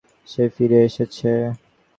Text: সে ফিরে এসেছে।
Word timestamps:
সে 0.27 0.43
ফিরে 0.55 0.79
এসেছে। 0.87 1.31